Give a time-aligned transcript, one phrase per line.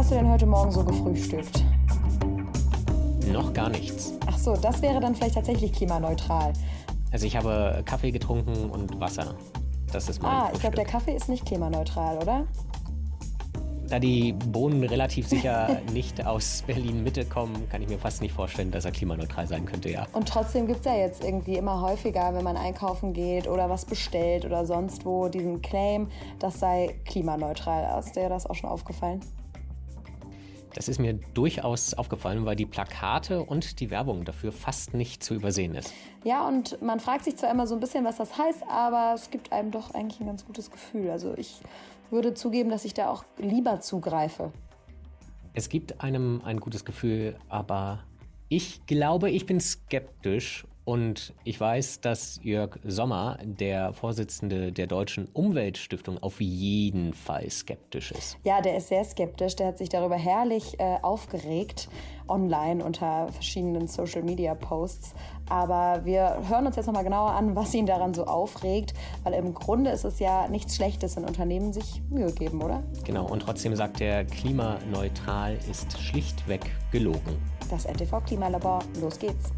[0.00, 1.62] hast du denn heute Morgen so gefrühstückt?
[3.30, 4.14] Noch gar nichts.
[4.26, 6.54] Ach so, das wäre dann vielleicht tatsächlich klimaneutral.
[7.12, 9.34] Also ich habe Kaffee getrunken und Wasser.
[9.92, 12.46] Das ist mein Ah, ich glaube, der Kaffee ist nicht klimaneutral, oder?
[13.90, 18.70] Da die Bohnen relativ sicher nicht aus Berlin-Mitte kommen, kann ich mir fast nicht vorstellen,
[18.70, 20.06] dass er klimaneutral sein könnte, ja.
[20.14, 23.84] Und trotzdem gibt es ja jetzt irgendwie immer häufiger, wenn man einkaufen geht oder was
[23.84, 28.00] bestellt oder sonst wo, diesen Claim, das sei klimaneutral.
[28.00, 29.20] Ist dir das auch schon aufgefallen?
[30.74, 35.34] Das ist mir durchaus aufgefallen, weil die Plakate und die Werbung dafür fast nicht zu
[35.34, 35.92] übersehen ist.
[36.24, 39.30] Ja, und man fragt sich zwar immer so ein bisschen, was das heißt, aber es
[39.30, 41.10] gibt einem doch eigentlich ein ganz gutes Gefühl.
[41.10, 41.60] Also ich
[42.10, 44.52] würde zugeben, dass ich da auch lieber zugreife.
[45.54, 48.04] Es gibt einem ein gutes Gefühl, aber
[48.48, 55.28] ich glaube, ich bin skeptisch und ich weiß, dass Jörg Sommer, der Vorsitzende der Deutschen
[55.32, 58.36] Umweltstiftung, auf jeden Fall skeptisch ist.
[58.42, 59.54] Ja, der ist sehr skeptisch.
[59.54, 61.88] Der hat sich darüber herrlich äh, aufgeregt
[62.26, 65.14] online unter verschiedenen Social Media Posts.
[65.48, 69.54] Aber wir hören uns jetzt nochmal genauer an, was ihn daran so aufregt, weil im
[69.54, 72.82] Grunde ist es ja nichts Schlechtes, wenn Unternehmen sich Mühe geben, oder?
[73.04, 77.38] Genau, und trotzdem sagt er, klimaneutral ist schlichtweg gelogen.
[77.70, 79.52] Das NTV Klimalabor, los geht's.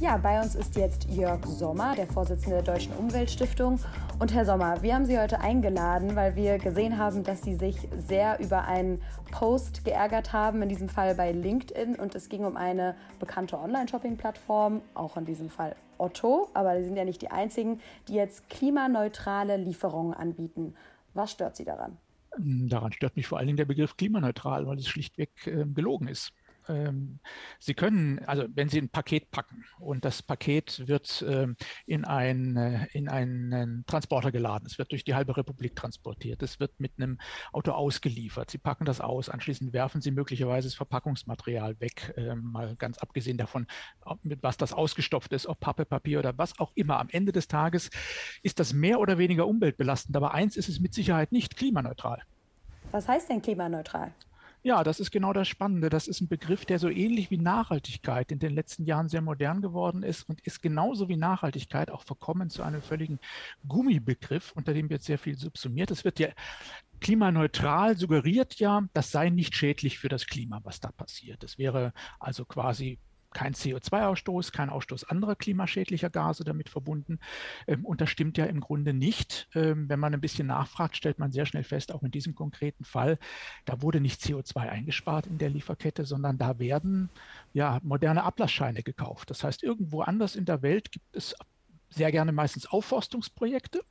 [0.00, 3.80] Ja, bei uns ist jetzt Jörg Sommer, der Vorsitzende der Deutschen Umweltstiftung.
[4.20, 7.88] Und Herr Sommer, wir haben Sie heute eingeladen, weil wir gesehen haben, dass Sie sich
[7.96, 11.96] sehr über einen Post geärgert haben, in diesem Fall bei LinkedIn.
[11.96, 16.48] Und es ging um eine bekannte Online-Shopping-Plattform, auch in diesem Fall Otto.
[16.54, 20.74] Aber die sind ja nicht die einzigen, die jetzt klimaneutrale Lieferungen anbieten.
[21.14, 21.96] Was stört Sie daran?
[22.38, 26.32] Daran stört mich vor allen Dingen der Begriff klimaneutral, weil es schlichtweg äh, gelogen ist.
[26.68, 27.20] Ähm,
[27.58, 32.56] Sie können, also wenn Sie ein Paket packen und das Paket wird ähm, in, ein,
[32.56, 36.92] äh, in einen Transporter geladen, es wird durch die halbe Republik transportiert, es wird mit
[36.96, 37.18] einem
[37.52, 42.76] Auto ausgeliefert, Sie packen das aus, anschließend werfen Sie möglicherweise das Verpackungsmaterial weg, äh, mal
[42.76, 43.66] ganz abgesehen davon,
[44.22, 46.98] mit was das ausgestopft ist, ob Pappe, Papier oder was auch immer.
[46.98, 47.90] Am Ende des Tages
[48.42, 52.22] ist das mehr oder weniger umweltbelastend, aber eins ist es mit Sicherheit nicht klimaneutral.
[52.90, 54.12] Was heißt denn klimaneutral?
[54.68, 55.88] Ja, das ist genau das Spannende.
[55.88, 59.62] Das ist ein Begriff, der so ähnlich wie Nachhaltigkeit in den letzten Jahren sehr modern
[59.62, 63.18] geworden ist und ist genauso wie Nachhaltigkeit auch verkommen zu einem völligen
[63.66, 65.90] Gummibegriff, unter dem wird sehr viel subsumiert.
[65.90, 66.28] Es wird ja
[67.00, 71.42] klimaneutral suggeriert ja, das sei nicht schädlich für das Klima, was da passiert.
[71.44, 72.98] Es wäre also quasi
[73.32, 77.18] kein CO2-Ausstoß, kein Ausstoß anderer klimaschädlicher Gase damit verbunden.
[77.66, 79.48] Ähm, und das stimmt ja im Grunde nicht.
[79.54, 82.84] Ähm, wenn man ein bisschen nachfragt, stellt man sehr schnell fest, auch in diesem konkreten
[82.84, 83.18] Fall,
[83.64, 87.10] da wurde nicht CO2 eingespart in der Lieferkette, sondern da werden
[87.52, 89.30] ja moderne Ablassscheine gekauft.
[89.30, 91.34] Das heißt, irgendwo anders in der Welt gibt es
[91.90, 93.82] sehr gerne meistens Aufforstungsprojekte,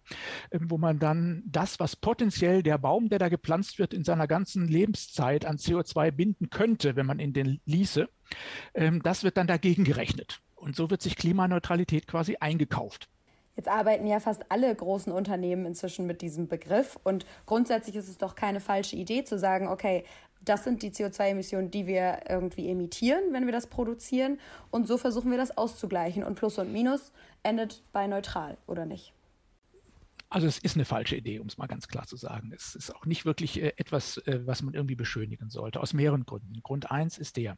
[0.52, 4.28] ähm, wo man dann das, was potenziell der Baum, der da gepflanzt wird, in seiner
[4.28, 8.10] ganzen Lebenszeit an CO2 binden könnte, wenn man ihn den ließe,
[8.74, 10.42] ähm, das wird dann dagegen gerechnet.
[10.56, 13.10] Und so wird sich Klimaneutralität quasi eingekauft.
[13.58, 18.20] Jetzt arbeiten ja fast alle großen Unternehmen inzwischen mit diesem Begriff und grundsätzlich ist es
[18.20, 20.04] doch keine falsche Idee zu sagen, okay,
[20.42, 24.40] das sind die CO2-Emissionen, die wir irgendwie emittieren, wenn wir das produzieren
[24.72, 27.12] und so versuchen wir das auszugleichen und Plus und Minus
[27.44, 29.14] endet bei neutral, oder nicht?
[30.30, 32.52] Also es ist eine falsche Idee, um es mal ganz klar zu sagen.
[32.54, 36.26] Es ist auch nicht wirklich äh, etwas, äh, was man irgendwie beschönigen sollte, aus mehreren
[36.26, 36.60] Gründen.
[36.64, 37.58] Grund eins ist der,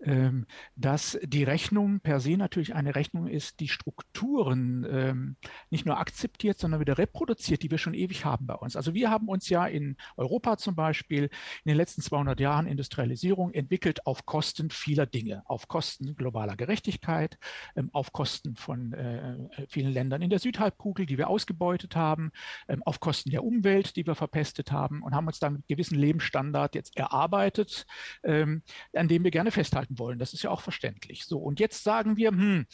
[0.00, 5.36] ähm, dass die Rechnung per se natürlich eine Rechnung ist, die Strukturen ähm,
[5.68, 8.74] nicht nur akzeptiert, sondern wieder reproduziert, die wir schon ewig haben bei uns.
[8.74, 13.52] Also wir haben uns ja in Europa zum Beispiel in den letzten 200 Jahren Industrialisierung
[13.52, 17.38] entwickelt auf Kosten vieler Dinge, auf Kosten globaler Gerechtigkeit,
[17.76, 19.36] ähm, auf Kosten von äh,
[19.68, 22.30] vielen Ländern in der Südhalbkugel, die wir ausgebeutet haben haben,
[22.68, 25.98] ähm, auf Kosten der Umwelt, die wir verpestet haben und haben uns dann einen gewissen
[25.98, 27.86] Lebensstandard jetzt erarbeitet,
[28.22, 28.62] ähm,
[28.94, 30.18] an dem wir gerne festhalten wollen.
[30.18, 31.24] Das ist ja auch verständlich.
[31.24, 32.66] So, und jetzt sagen wir, hm,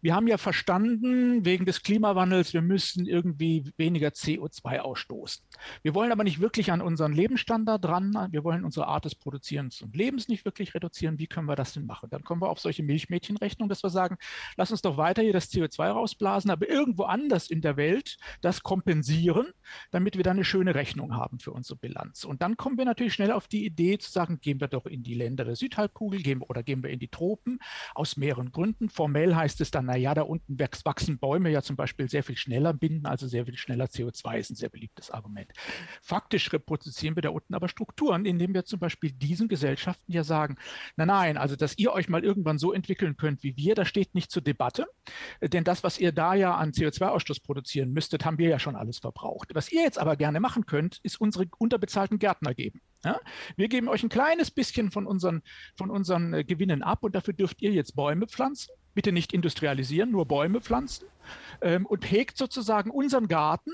[0.00, 5.44] wir haben ja verstanden, wegen des Klimawandels, wir müssen irgendwie weniger CO2 ausstoßen.
[5.82, 8.28] Wir wollen aber nicht wirklich an unseren Lebensstandard dran.
[8.30, 11.18] Wir wollen unsere Art des Produzierens und Lebens nicht wirklich reduzieren.
[11.18, 12.08] Wie können wir das denn machen?
[12.10, 14.16] Dann kommen wir auf solche Milchmädchenrechnung, dass wir sagen,
[14.56, 18.62] lass uns doch weiter hier das CO2 rausblasen, aber irgendwo anders in der Welt das
[18.68, 19.46] kompensieren,
[19.92, 22.24] damit wir dann eine schöne Rechnung haben für unsere Bilanz.
[22.24, 25.02] Und dann kommen wir natürlich schnell auf die Idee zu sagen, gehen wir doch in
[25.02, 27.60] die Länder der Südhalbkugel gehen, oder gehen wir in die Tropen
[27.94, 28.90] aus mehreren Gründen.
[28.90, 32.36] Formell heißt es dann, na ja, da unten wachsen Bäume ja zum Beispiel sehr viel
[32.36, 35.50] schneller, binden also sehr viel schneller CO2, ist ein sehr beliebtes Argument.
[36.02, 40.56] Faktisch reproduzieren wir da unten aber Strukturen, indem wir zum Beispiel diesen Gesellschaften ja sagen,
[40.96, 44.14] na nein, also dass ihr euch mal irgendwann so entwickeln könnt wie wir, das steht
[44.14, 44.84] nicht zur Debatte,
[45.40, 48.76] denn das, was ihr da ja an CO2-Ausstoß produzieren müsstet, haben wir ja ja schon
[48.76, 49.54] alles verbraucht.
[49.54, 52.80] Was ihr jetzt aber gerne machen könnt, ist unsere unterbezahlten Gärtner geben.
[53.04, 53.20] Ja?
[53.56, 55.42] Wir geben euch ein kleines bisschen von unseren,
[55.76, 58.72] von unseren äh, Gewinnen ab und dafür dürft ihr jetzt Bäume pflanzen.
[58.94, 61.06] Bitte nicht industrialisieren, nur Bäume pflanzen
[61.60, 63.70] ähm, und hegt sozusagen unseren Garten,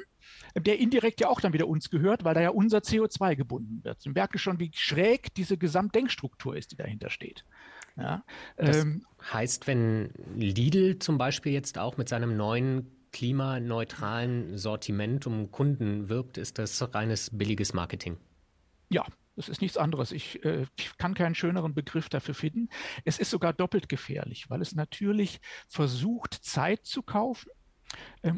[0.54, 4.02] der indirekt ja auch dann wieder uns gehört, weil da ja unser CO2 gebunden wird.
[4.02, 7.44] Sie merken schon, wie schräg diese Gesamtdenkstruktur ist, die dahinter steht.
[7.96, 8.24] Ja,
[8.56, 15.52] das ähm, heißt, wenn Lidl zum Beispiel jetzt auch mit seinem neuen klimaneutralen Sortiment um
[15.52, 18.18] Kunden wirbt, ist das reines billiges Marketing.
[18.90, 19.06] Ja,
[19.36, 20.10] das ist nichts anderes.
[20.10, 22.68] Ich, äh, ich, kann keinen schöneren Begriff dafür finden.
[23.04, 27.50] Es ist sogar doppelt gefährlich, weil es natürlich versucht, Zeit zu kaufen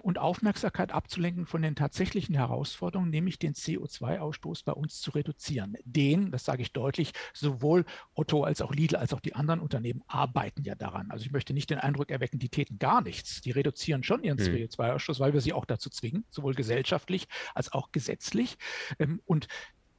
[0.01, 5.77] und Aufmerksamkeit abzulenken von den tatsächlichen Herausforderungen, nämlich den CO2-Ausstoß bei uns zu reduzieren.
[5.85, 10.03] Den, das sage ich deutlich, sowohl Otto als auch Lidl als auch die anderen Unternehmen
[10.07, 11.11] arbeiten ja daran.
[11.11, 13.41] Also ich möchte nicht den Eindruck erwecken, die täten gar nichts.
[13.41, 14.45] Die reduzieren schon ihren mhm.
[14.45, 18.57] CO2-Ausstoß, weil wir sie auch dazu zwingen, sowohl gesellschaftlich als auch gesetzlich.
[18.99, 19.49] Ähm, und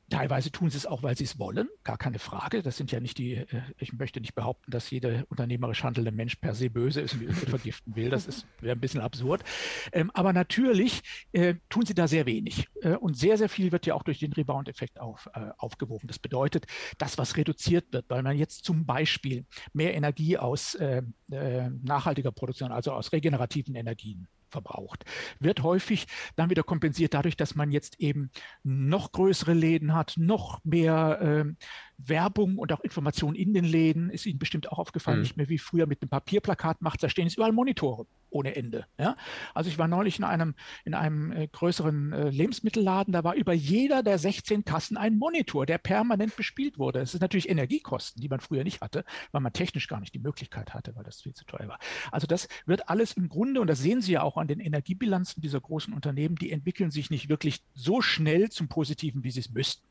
[0.09, 2.63] Teilweise tun sie es auch, weil sie es wollen, gar keine Frage.
[2.63, 6.37] Das sind ja nicht die, äh, ich möchte nicht behaupten, dass jeder unternehmerisch handelnde Mensch
[6.37, 8.09] per se böse ist und vergiften will.
[8.09, 9.43] Das wäre ein bisschen absurd.
[9.91, 11.01] Ähm, aber natürlich
[11.33, 12.69] äh, tun sie da sehr wenig.
[12.81, 16.07] Äh, und sehr, sehr viel wird ja auch durch den Rebound-Effekt auf, aufgewogen.
[16.07, 16.67] Das bedeutet,
[16.97, 20.77] das, was reduziert wird, weil man jetzt zum Beispiel mehr Energie aus
[21.27, 24.27] nachhaltiger Produktion, also aus regenerativen Energien
[24.57, 25.05] verbraucht.
[25.39, 28.31] Wird häufig dann wieder kompensiert dadurch, dass man jetzt eben
[28.63, 31.53] noch größere Läden hat, noch mehr äh,
[31.97, 34.09] Werbung und auch Informationen in den Läden.
[34.09, 35.23] Ist Ihnen bestimmt auch aufgefallen, mhm.
[35.23, 38.85] nicht mehr wie früher mit einem Papierplakat macht, da stehen jetzt überall Monitore ohne Ende.
[38.97, 39.15] Ja?
[39.53, 40.55] Also ich war neulich in einem,
[40.85, 45.65] in einem äh, größeren äh, Lebensmittelladen, da war über jeder der 16 Kassen ein Monitor,
[45.65, 46.99] der permanent bespielt wurde.
[46.99, 50.19] Es ist natürlich Energiekosten, die man früher nicht hatte, weil man technisch gar nicht die
[50.19, 51.79] Möglichkeit hatte, weil das viel zu teuer war.
[52.11, 55.41] Also das wird alles im Grunde, und das sehen Sie ja auch an den Energiebilanzen
[55.41, 59.51] dieser großen Unternehmen, die entwickeln sich nicht wirklich so schnell zum Positiven, wie sie es
[59.51, 59.86] müssten.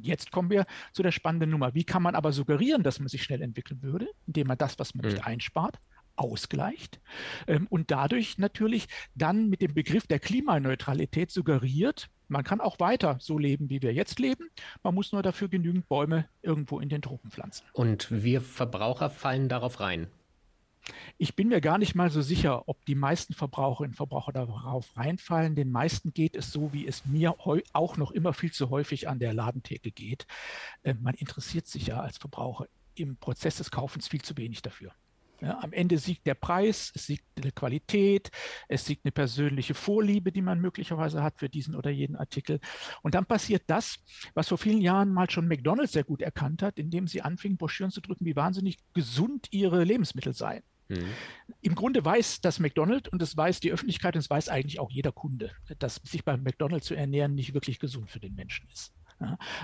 [0.00, 1.74] Jetzt kommen wir zu der spannenden Nummer.
[1.74, 4.94] Wie kann man aber suggerieren, dass man sich schnell entwickeln würde, indem man das, was
[4.94, 5.12] man mhm.
[5.12, 5.78] nicht einspart,
[6.16, 7.00] ausgleicht
[7.46, 13.18] ähm, und dadurch natürlich dann mit dem Begriff der Klimaneutralität suggeriert, man kann auch weiter
[13.20, 14.48] so leben, wie wir jetzt leben.
[14.82, 17.64] Man muss nur dafür genügend Bäume irgendwo in den Tropen pflanzen.
[17.72, 20.08] Und wir Verbraucher fallen darauf rein.
[21.18, 24.96] Ich bin mir gar nicht mal so sicher, ob die meisten Verbraucherinnen und Verbraucher darauf
[24.96, 25.54] reinfallen.
[25.54, 29.18] Den meisten geht es so, wie es mir auch noch immer viel zu häufig an
[29.18, 30.26] der Ladentheke geht.
[30.84, 34.92] Ähm, man interessiert sich ja als Verbraucher im Prozess des Kaufens viel zu wenig dafür.
[35.40, 38.30] Ja, am Ende siegt der Preis, es siegt eine Qualität,
[38.68, 42.58] es siegt eine persönliche Vorliebe, die man möglicherweise hat für diesen oder jeden Artikel.
[43.02, 43.98] Und dann passiert das,
[44.32, 47.90] was vor vielen Jahren mal schon McDonald's sehr gut erkannt hat, indem sie anfingen, Broschüren
[47.90, 50.62] zu drücken, wie wahnsinnig gesund ihre Lebensmittel seien.
[50.88, 51.12] Mhm.
[51.62, 54.90] Im Grunde weiß das McDonald's und es weiß die Öffentlichkeit und es weiß eigentlich auch
[54.90, 58.92] jeder Kunde, dass sich beim McDonald's zu ernähren nicht wirklich gesund für den Menschen ist.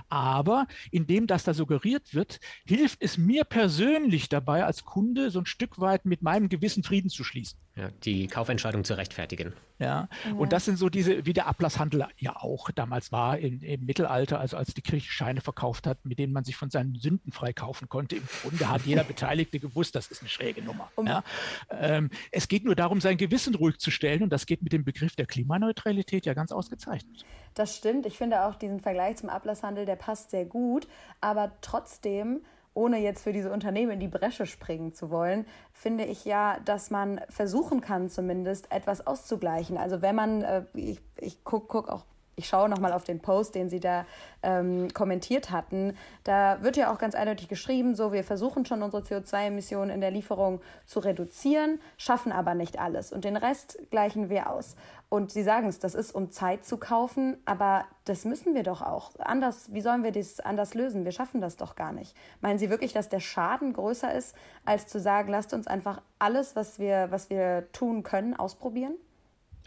[0.08, 5.46] Aber indem das da suggeriert wird, hilft es mir persönlich dabei, als Kunde so ein
[5.46, 7.58] Stück weit mit meinem Gewissen Frieden zu schließen.
[7.74, 9.54] Ja, die Kaufentscheidung zu rechtfertigen.
[9.78, 10.34] Ja, ja.
[10.34, 14.38] und das sind so diese, wie der Ablasshandel ja auch damals war in, im Mittelalter,
[14.38, 17.88] also als die Kirche Scheine verkauft hat, mit denen man sich von seinen Sünden freikaufen
[17.88, 18.16] konnte.
[18.16, 20.90] Im Grunde hat jeder Beteiligte gewusst, das ist eine schräge Nummer.
[20.96, 21.24] Um, ja.
[21.70, 24.84] ähm, es geht nur darum, sein Gewissen ruhig zu stellen und das geht mit dem
[24.84, 27.24] Begriff der Klimaneutralität ja ganz ausgezeichnet.
[27.54, 28.06] Das stimmt.
[28.06, 30.88] Ich finde auch diesen Vergleich zum Ablasshandel, der passt sehr gut.
[31.20, 32.42] Aber trotzdem,
[32.74, 36.90] ohne jetzt für diese Unternehmen in die Bresche springen zu wollen, finde ich ja, dass
[36.90, 39.76] man versuchen kann, zumindest etwas auszugleichen.
[39.76, 42.04] Also wenn man, äh, ich, ich gucke guck auch
[42.34, 44.06] ich schaue nochmal auf den Post, den Sie da
[44.42, 45.96] ähm, kommentiert hatten.
[46.24, 50.10] Da wird ja auch ganz eindeutig geschrieben, so wir versuchen schon unsere CO2-Emissionen in der
[50.10, 54.76] Lieferung zu reduzieren, schaffen aber nicht alles und den Rest gleichen wir aus.
[55.12, 58.80] Und Sie sagen es, das ist um Zeit zu kaufen, aber das müssen wir doch
[58.80, 59.10] auch.
[59.18, 61.04] Anders, wie sollen wir das anders lösen?
[61.04, 62.16] Wir schaffen das doch gar nicht.
[62.40, 66.56] Meinen Sie wirklich, dass der Schaden größer ist, als zu sagen, lasst uns einfach alles,
[66.56, 68.94] was wir, was wir tun können, ausprobieren?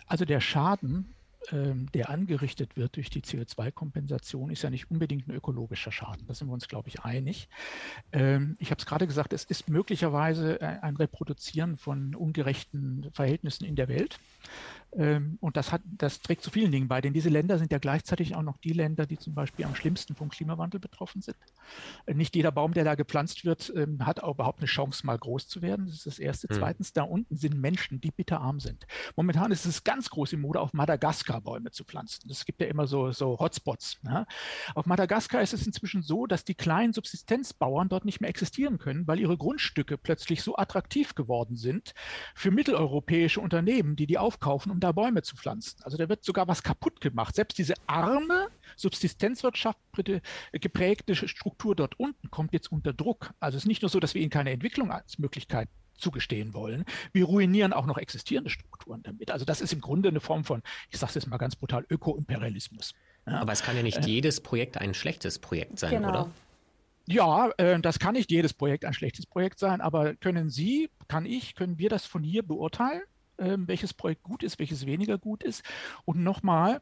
[0.08, 1.14] Also der Schaden
[1.52, 6.26] der angerichtet wird durch die CO2-Kompensation, ist ja nicht unbedingt ein ökologischer Schaden.
[6.28, 7.50] Da sind wir uns, glaube ich, einig.
[8.12, 13.66] Ähm, ich habe es gerade gesagt, es ist möglicherweise äh, ein Reproduzieren von ungerechten Verhältnissen
[13.66, 14.20] in der Welt.
[14.98, 17.80] Ähm, und das, hat, das trägt zu vielen Dingen bei, denn diese Länder sind ja
[17.80, 21.38] gleichzeitig auch noch die Länder, die zum Beispiel am schlimmsten vom Klimawandel betroffen sind.
[22.06, 25.18] Äh, nicht jeder Baum, der da gepflanzt wird, ähm, hat auch überhaupt eine Chance, mal
[25.18, 25.88] groß zu werden.
[25.88, 26.48] Das ist das Erste.
[26.50, 26.58] Mhm.
[26.58, 28.88] Zweitens, da unten sind Menschen, die bitterarm sind.
[29.16, 32.30] Momentan ist es ganz groß in Mode, auf Madagaskar Madagaskar Bäume zu pflanzen.
[32.30, 34.00] Es gibt ja immer so, so Hotspots.
[34.04, 34.26] Ne?
[34.74, 39.08] Auf Madagaskar ist es inzwischen so, dass die kleinen Subsistenzbauern dort nicht mehr existieren können,
[39.08, 41.94] weil ihre Grundstücke plötzlich so attraktiv geworden sind
[42.34, 45.82] für mitteleuropäische Unternehmen, die die aufkaufen, um da Bäume zu pflanzen.
[45.84, 47.36] Also da wird sogar was kaputt gemacht.
[47.36, 49.80] Selbst diese arme, Subsistenzwirtschaft
[50.52, 53.34] geprägte Struktur dort unten kommt jetzt unter Druck.
[53.40, 56.86] Also es ist nicht nur so, dass wir ihnen keine Entwicklungsmöglichkeit zugestehen wollen.
[57.14, 59.32] Wir ruinieren auch noch existierende Strukturen damit.
[59.32, 61.86] Also das ist im Grunde eine Form von, ich sage es jetzt mal ganz brutal,
[61.90, 62.94] Ökoimperialismus.
[63.26, 63.40] Ja.
[63.40, 66.10] Aber es kann ja nicht äh, jedes Projekt ein schlechtes Projekt sein, genau.
[66.10, 66.32] oder?
[67.08, 71.26] Ja, äh, das kann nicht jedes Projekt ein schlechtes Projekt sein, aber können Sie, kann
[71.26, 73.02] ich, können wir das von hier beurteilen,
[73.38, 75.64] äh, welches Projekt gut ist, welches weniger gut ist?
[76.06, 76.82] Und nochmal,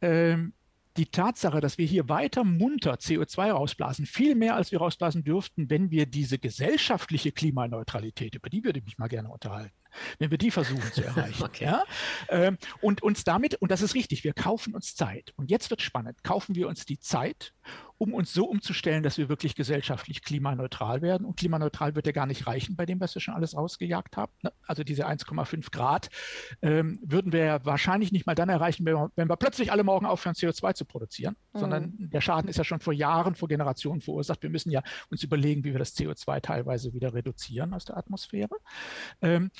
[0.00, 0.54] ähm,
[0.96, 5.70] die Tatsache, dass wir hier weiter munter CO2 rausblasen, viel mehr als wir rausblasen dürften,
[5.70, 9.74] wenn wir diese gesellschaftliche Klimaneutralität, über die würde ich mich mal gerne unterhalten,
[10.18, 11.42] wenn wir die versuchen zu erreichen.
[11.42, 11.64] okay.
[11.64, 11.84] ja?
[12.28, 15.32] Ähm, und uns damit, und das ist richtig, wir kaufen uns Zeit.
[15.36, 17.52] Und jetzt wird spannend, kaufen wir uns die Zeit,
[18.00, 21.26] um uns so umzustellen, dass wir wirklich gesellschaftlich klimaneutral werden.
[21.26, 24.32] Und klimaneutral wird ja gar nicht reichen bei dem, was wir schon alles rausgejagt haben.
[24.42, 24.52] Ne?
[24.66, 26.08] Also diese 1,5 Grad
[26.62, 29.84] ähm, würden wir ja wahrscheinlich nicht mal dann erreichen, wenn wir, wenn wir plötzlich alle
[29.84, 31.58] morgen aufhören, CO2 zu produzieren, mhm.
[31.58, 34.42] sondern der Schaden ist ja schon vor Jahren, vor Generationen verursacht.
[34.42, 38.56] Wir müssen ja uns überlegen, wie wir das CO2 teilweise wieder reduzieren aus der Atmosphäre.
[39.20, 39.50] Ähm,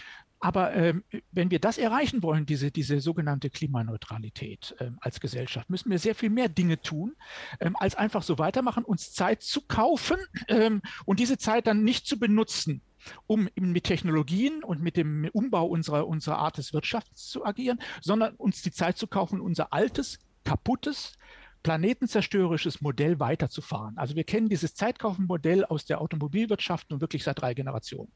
[0.40, 5.90] aber ähm, wenn wir das erreichen wollen, diese, diese sogenannte Klimaneutralität ähm, als Gesellschaft, müssen
[5.90, 7.14] wir sehr viel mehr Dinge tun,
[7.60, 10.16] ähm, als einfach so weitermachen, uns Zeit zu kaufen
[10.48, 12.80] ähm, und diese Zeit dann nicht zu benutzen,
[13.26, 18.34] um mit Technologien und mit dem Umbau unserer, unserer Art des Wirtschafts zu agieren, sondern
[18.36, 21.18] uns die Zeit zu kaufen, unser altes, kaputtes,
[21.62, 23.98] planetenzerstörerisches Modell weiterzufahren.
[23.98, 28.10] Also wir kennen dieses Zeitkaufenmodell aus der Automobilwirtschaft nun wirklich seit drei Generationen.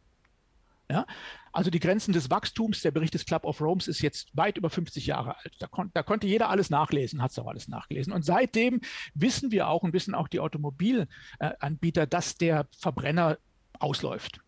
[0.91, 1.07] Ja?
[1.53, 4.71] Also die Grenzen des Wachstums, der Bericht des Club of Rome ist jetzt weit über
[4.71, 5.55] 50 Jahre alt.
[5.59, 8.13] Da, kon da konnte jeder alles nachlesen, hat es auch alles nachgelesen.
[8.13, 8.81] Und seitdem
[9.15, 13.39] wissen wir auch und wissen auch die Automobilanbieter, dass der Verbrenner
[13.79, 14.44] ausläuft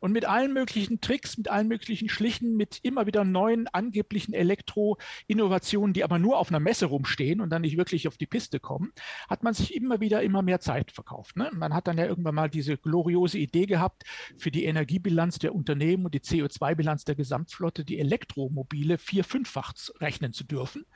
[0.00, 5.92] und mit allen möglichen Tricks, mit allen möglichen Schlichen, mit immer wieder neuen angeblichen Elektro-Innovationen,
[5.92, 8.92] die aber nur auf einer Messe rumstehen und dann nicht wirklich auf die Piste kommen,
[9.28, 11.36] hat man sich immer wieder immer mehr Zeit verkauft.
[11.36, 11.50] Ne?
[11.52, 14.04] Man hat dann ja irgendwann mal diese gloriose Idee gehabt,
[14.36, 20.32] für die Energiebilanz der Unternehmen und die CO2-Bilanz der Gesamtflotte die Elektromobile vier-, fünffach rechnen
[20.32, 20.86] zu dürfen.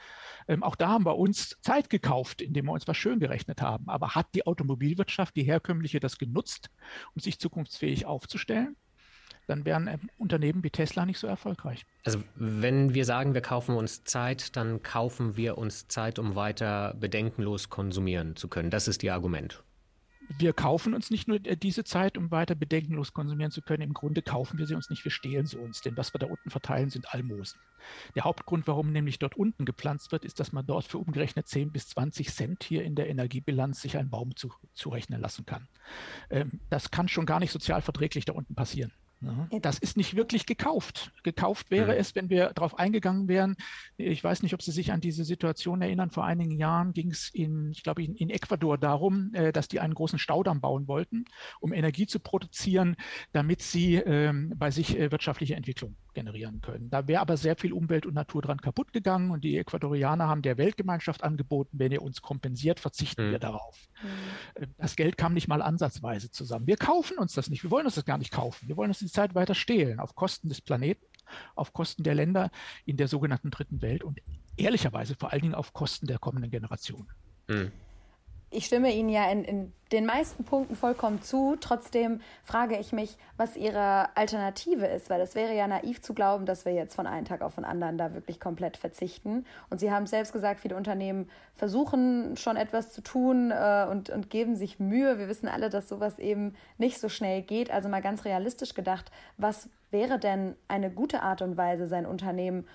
[0.48, 3.88] Ähm, auch da haben wir uns Zeit gekauft, indem wir uns was schön gerechnet haben.
[3.88, 6.70] Aber hat die Automobilwirtschaft, die herkömmliche, das genutzt,
[7.14, 8.76] um sich zukunftsfähig aufzustellen?
[9.46, 11.84] Dann wären ähm, Unternehmen wie Tesla nicht so erfolgreich.
[12.04, 16.94] Also wenn wir sagen, wir kaufen uns Zeit, dann kaufen wir uns Zeit, um weiter
[16.98, 18.70] bedenkenlos konsumieren zu können.
[18.70, 19.62] Das ist Ihr Argument.
[20.28, 23.82] Wir kaufen uns nicht nur äh, diese Zeit, um weiter bedenkenlos konsumieren zu können.
[23.82, 25.82] Im Grunde kaufen wir sie uns nicht, wir stehlen sie uns.
[25.82, 27.60] Denn was wir da unten verteilen, sind Almosen.
[28.14, 31.72] Der Hauptgrund, warum nämlich dort unten gepflanzt wird, ist, dass man dort für umgerechnet 10
[31.72, 35.68] bis 20 Cent hier in der Energiebilanz sich einen Baum zu, zurechnen lassen kann.
[36.30, 38.92] Ähm, das kann schon gar nicht sozial verträglich da unten passieren.
[39.60, 41.12] Das ist nicht wirklich gekauft.
[41.22, 41.98] Gekauft wäre mhm.
[41.98, 43.56] es, wenn wir darauf eingegangen wären.
[43.96, 46.10] Ich weiß nicht, ob Sie sich an diese Situation erinnern.
[46.10, 49.80] Vor einigen Jahren ging es in, ich glaube, in, in Ecuador darum, äh, dass die
[49.80, 51.24] einen großen Staudamm bauen wollten,
[51.60, 52.96] um Energie zu produzieren,
[53.32, 56.88] damit sie ähm, bei sich äh, wirtschaftliche Entwicklung generieren können.
[56.90, 60.42] Da wäre aber sehr viel Umwelt und Natur dran kaputt gegangen und die Ecuadorianer haben
[60.42, 63.30] der Weltgemeinschaft angeboten, wenn ihr uns kompensiert, verzichten mhm.
[63.32, 63.88] wir darauf.
[64.02, 64.66] Mhm.
[64.78, 66.66] Das Geld kam nicht mal ansatzweise zusammen.
[66.66, 67.64] Wir kaufen uns das nicht.
[67.64, 68.68] Wir wollen uns das gar nicht kaufen.
[68.68, 71.06] Wir wollen uns Zeit weiter stehlen auf Kosten des Planeten,
[71.54, 72.50] auf Kosten der Länder
[72.84, 74.20] in der sogenannten dritten Welt und
[74.56, 77.08] ehrlicherweise vor allen Dingen auf Kosten der kommenden Generationen.
[77.48, 77.72] Mhm
[78.50, 81.56] ich stimme Ihnen ja in, in, den meisten Punkten vollkommen zu.
[81.60, 86.46] Trotzdem frage ich mich, was Ihre Alternative ist, weil es wäre ja naiv zu glauben,
[86.46, 89.46] dass wir jetzt von einem Tag auf den anderen da wirklich komplett verzichten.
[89.70, 94.30] Und Sie haben selbst gesagt, viele Unternehmen versuchen schon etwas zu tun äh, und, und
[94.30, 95.18] geben sich Mühe.
[95.18, 97.70] Wir wissen alle, dass sowas eben nicht so schnell geht.
[97.70, 102.66] Also mal ganz realistisch gedacht, was wäre denn eine gute Art und Weise, sein Unternehmen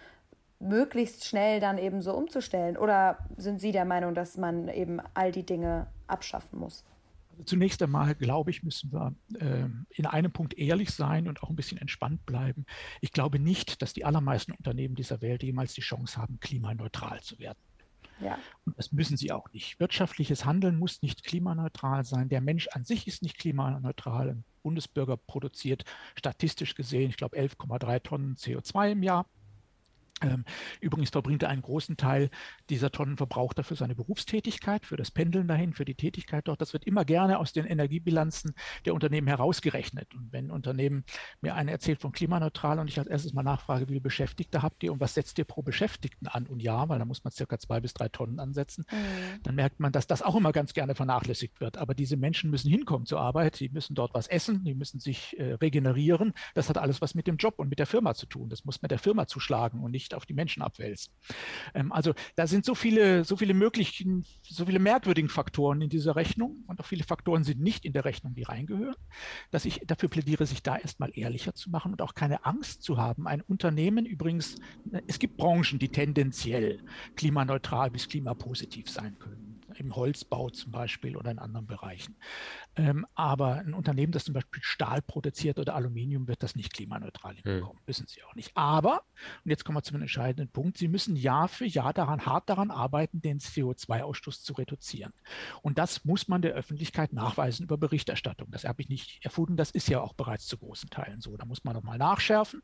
[0.59, 2.77] möglichst schnell dann eben so umzustellen?
[2.77, 6.83] Oder sind Sie der Meinung, dass man eben all die Dinge abschaffen muss?
[7.45, 11.55] Zunächst einmal, glaube ich, müssen wir äh, in einem Punkt ehrlich sein und auch ein
[11.55, 12.65] bisschen entspannt bleiben.
[12.99, 17.39] Ich glaube nicht, dass die allermeisten Unternehmen dieser Welt jemals die Chance haben, klimaneutral zu
[17.39, 17.57] werden.
[18.19, 18.37] Ja.
[18.65, 19.79] Und das müssen sie auch nicht.
[19.79, 22.27] Wirtschaftliches Handeln muss nicht klimaneutral sein.
[22.27, 24.31] Der Mensch an sich ist nicht klimaneutral.
[24.31, 25.85] Ein Bundesbürger produziert
[26.17, 29.25] statistisch gesehen, ich glaube, 11,3 Tonnen CO2 im Jahr.
[30.21, 30.45] Ähm,
[30.81, 32.29] übrigens verbringt er einen großen Teil
[32.69, 36.61] dieser Tonnen Verbrauch dafür seine Berufstätigkeit, für das Pendeln dahin, für die Tätigkeit dort.
[36.61, 38.53] Das wird immer gerne aus den Energiebilanzen
[38.85, 40.13] der Unternehmen herausgerechnet.
[40.15, 41.03] Und wenn ein Unternehmen
[41.41, 44.83] mir eine erzählt von klimaneutral und ich als erstes mal nachfrage, wie viele Beschäftigte habt
[44.83, 47.57] ihr und was setzt ihr pro Beschäftigten an und ja, weil da muss man circa
[47.59, 49.43] zwei bis drei Tonnen ansetzen, mhm.
[49.43, 51.77] dann merkt man, dass das auch immer ganz gerne vernachlässigt wird.
[51.77, 55.37] Aber diese Menschen müssen hinkommen zur Arbeit, die müssen dort was essen, die müssen sich
[55.39, 56.33] äh, regenerieren.
[56.53, 58.49] Das hat alles was mit dem Job und mit der Firma zu tun.
[58.49, 61.13] Das muss mit der Firma zuschlagen und nicht nicht auf die Menschen abwälzen.
[61.73, 66.15] Ähm, also da sind so viele, so viele möglichen, so viele merkwürdigen Faktoren in dieser
[66.15, 68.95] Rechnung und auch viele Faktoren sind nicht in der Rechnung, die reingehören,
[69.51, 72.97] dass ich dafür plädiere, sich da erstmal ehrlicher zu machen und auch keine Angst zu
[72.97, 73.27] haben.
[73.27, 74.55] Ein Unternehmen übrigens,
[75.07, 76.79] es gibt Branchen, die tendenziell
[77.15, 79.48] klimaneutral bis klimapositiv sein können
[79.79, 82.15] im Holzbau zum Beispiel oder in anderen Bereichen.
[82.75, 87.35] Ähm, aber ein Unternehmen, das zum Beispiel Stahl produziert oder Aluminium, wird das nicht klimaneutral
[87.35, 87.43] hm.
[87.43, 87.79] hinbekommen.
[87.79, 87.87] Hm.
[87.87, 88.51] Wissen Sie auch nicht.
[88.55, 89.03] Aber,
[89.43, 92.71] und jetzt kommen wir zum entscheidenden Punkt, Sie müssen Jahr für Jahr daran, hart daran
[92.71, 95.13] arbeiten, den CO2-Ausstoß zu reduzieren.
[95.61, 98.49] Und das muss man der Öffentlichkeit nachweisen über Berichterstattung.
[98.51, 101.35] Das habe ich nicht erfunden, das ist ja auch bereits zu großen Teilen so.
[101.37, 102.61] Da muss man nochmal nachschärfen.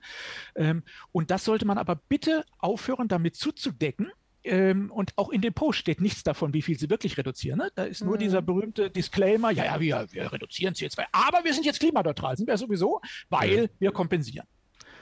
[0.56, 4.12] Ähm, und das sollte man aber bitte aufhören, damit zuzudecken,
[4.46, 7.60] ähm, und auch in dem Post steht nichts davon, wie viel sie wirklich reduzieren.
[7.60, 7.72] Ne?
[7.76, 8.20] Da ist nur mhm.
[8.20, 12.48] dieser berühmte Disclaimer, ja, ja, wir, wir reduzieren CO2, aber wir sind jetzt klimaneutral, sind
[12.48, 14.48] wir sowieso, weil wir kompensieren.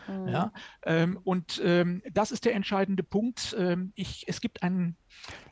[0.08, 0.28] Mhm.
[0.28, 0.52] Ja,
[0.86, 3.56] ähm, und ähm, das ist der entscheidende Punkt.
[3.58, 4.98] Ähm, ich, es gibt ein,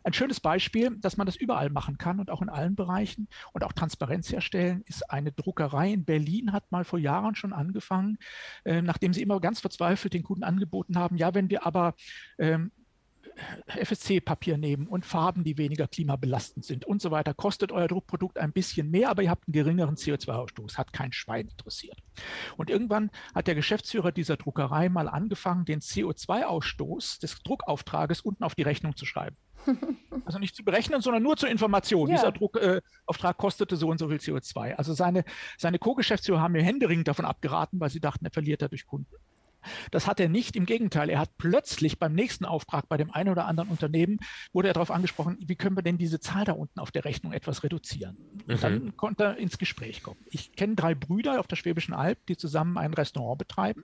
[0.04, 3.64] ein schönes Beispiel, dass man das überall machen kann und auch in allen Bereichen und
[3.64, 8.18] auch Transparenz herstellen, ist eine Druckerei in Berlin, hat mal vor Jahren schon angefangen,
[8.66, 11.96] äh, nachdem sie immer ganz verzweifelt den Kunden angeboten haben, ja, wenn wir aber
[12.38, 12.72] ähm,
[13.68, 18.52] FSC-Papier nehmen und Farben, die weniger klimabelastend sind und so weiter, kostet euer Druckprodukt ein
[18.52, 20.78] bisschen mehr, aber ihr habt einen geringeren CO2-Ausstoß.
[20.78, 21.98] Hat kein Schwein interessiert.
[22.58, 28.56] Und irgendwann hat der Geschäftsführer dieser Druckerei mal angefangen, den CO2-Ausstoß des Druckauftrages unten auf
[28.56, 29.38] die Rechnung zu schreiben.
[30.26, 32.08] Also nicht zu berechnen, sondern nur zur Information.
[32.08, 32.16] Ja.
[32.16, 34.76] Dieser Druckauftrag äh, kostete so und so viel CO2.
[34.76, 35.26] Also seine,
[35.58, 39.16] seine Co-Geschäftsführer haben mir händeringend davon abgeraten, weil sie dachten, er verliert dadurch Kunden.
[39.92, 40.56] Das hat er nicht.
[40.56, 44.20] Im Gegenteil, er hat plötzlich beim nächsten Auftrag bei dem einen oder anderen Unternehmen,
[44.54, 47.34] wurde er darauf angesprochen, wie können wir denn diese Zahl da unten auf der Rechnung
[47.34, 48.18] etwas reduzieren?
[48.48, 48.60] Mhm.
[48.60, 50.20] Dann konnte er ins Gespräch kommen.
[50.30, 53.84] Ich kenne drei Brüder auf der Schwäbischen Alb, die zusammen ein Restaurant betreiben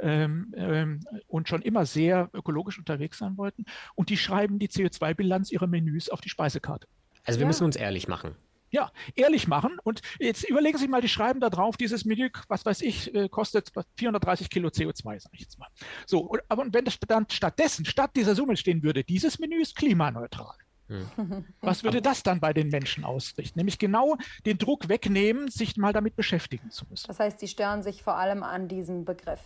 [0.00, 3.64] ähm, ähm, und schon immer sehr ökologisch unterwegs sein wollten.
[3.94, 6.86] Und die schreiben die CO2-Bilanz ihrer Menüs auf die Speisekarte.
[7.24, 7.48] Also wir ja.
[7.48, 8.34] müssen uns ehrlich machen.
[8.72, 9.78] Ja, ehrlich machen.
[9.84, 13.28] Und jetzt überlegen Sie mal, die schreiben da drauf, dieses Menü, was weiß ich, äh,
[13.28, 15.68] kostet 430 Kilo CO2, sage ich jetzt mal.
[16.06, 20.56] So, aber wenn das dann stattdessen, statt dieser Summe stehen würde, dieses Menü ist klimaneutral.
[20.88, 21.44] Hm.
[21.60, 23.58] Was würde das dann bei den Menschen ausrichten?
[23.58, 27.06] Nämlich genau den Druck wegnehmen, sich mal damit beschäftigen zu müssen.
[27.08, 29.40] Das heißt, Sie stören sich vor allem an diesem Begriff.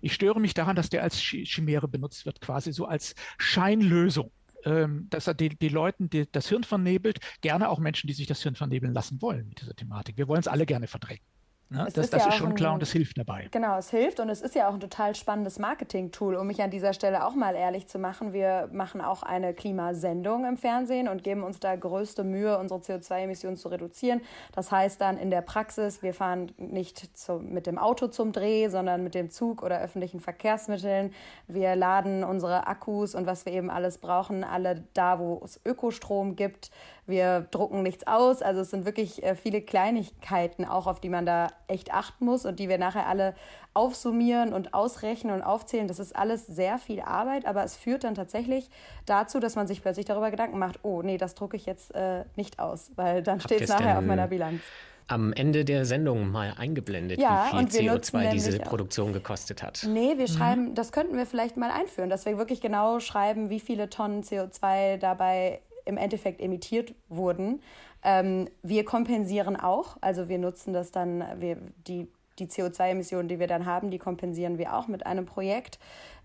[0.00, 4.32] Ich störe mich daran, dass der als Chimäre benutzt wird, quasi so als Scheinlösung
[4.66, 8.26] ähm, dass er die, die Leuten die, das Hirn vernebelt, gerne auch Menschen, die sich
[8.26, 10.18] das Hirn vernebeln lassen wollen mit dieser Thematik.
[10.18, 11.22] Wir wollen es alle gerne verdrängen.
[11.68, 11.78] Ne?
[11.84, 13.48] Das, ist, das ja ist schon ein, klar und das hilft dabei.
[13.50, 16.70] Genau, es hilft und es ist ja auch ein total spannendes Marketing-Tool, um mich an
[16.70, 18.32] dieser Stelle auch mal ehrlich zu machen.
[18.32, 23.56] Wir machen auch eine Klimasendung im Fernsehen und geben uns da größte Mühe, unsere CO2-Emissionen
[23.56, 24.20] zu reduzieren.
[24.52, 28.68] Das heißt dann in der Praxis, wir fahren nicht zu, mit dem Auto zum Dreh,
[28.68, 31.12] sondern mit dem Zug oder öffentlichen Verkehrsmitteln.
[31.48, 36.36] Wir laden unsere Akkus und was wir eben alles brauchen, alle da, wo es Ökostrom
[36.36, 36.70] gibt
[37.06, 38.42] wir drucken nichts aus.
[38.42, 42.44] Also es sind wirklich äh, viele Kleinigkeiten auch, auf die man da echt achten muss
[42.44, 43.34] und die wir nachher alle
[43.74, 45.86] aufsummieren und ausrechnen und aufzählen.
[45.86, 48.70] Das ist alles sehr viel Arbeit, aber es führt dann tatsächlich
[49.04, 52.24] dazu, dass man sich plötzlich darüber Gedanken macht, oh nee, das drucke ich jetzt äh,
[52.36, 54.62] nicht aus, weil dann steht es nachher auf meiner Bilanz
[55.08, 59.86] am Ende der Sendung mal eingeblendet, ja, wie viel CO2 diese Produktion gekostet hat.
[59.88, 60.32] Nee, wir mhm.
[60.32, 64.22] schreiben, das könnten wir vielleicht mal einführen, dass wir wirklich genau schreiben, wie viele Tonnen
[64.22, 67.62] CO2 dabei im Endeffekt emittiert wurden.
[68.04, 73.46] Ähm, wir kompensieren auch, also wir nutzen das dann, wir, die, die CO2-Emissionen, die wir
[73.46, 75.78] dann haben, die kompensieren wir auch mit einem Projekt,